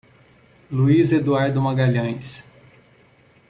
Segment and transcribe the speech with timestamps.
[0.71, 2.49] Luís Eduardo Magalhães